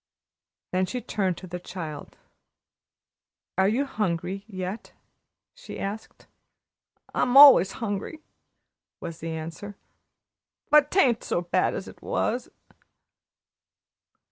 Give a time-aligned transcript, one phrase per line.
[0.71, 2.17] Then she turned to the child.
[3.55, 4.93] "Are you hungry, yet?"
[5.53, 6.25] she asked.
[7.13, 8.23] "I'm allus 'ungry,"
[8.99, 9.75] was the answer;
[10.71, 12.49] "but 'tain't so bad as it was."